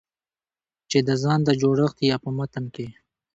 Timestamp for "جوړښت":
1.61-1.97